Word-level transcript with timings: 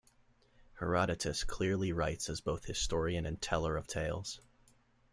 Herodotus 0.79 1.43
clearly 1.43 1.91
writes 1.91 2.27
as 2.27 2.41
both 2.41 2.65
historian 2.65 3.23
and 3.27 3.39
teller 3.39 3.77
of 3.77 3.85
tales. 3.85 4.41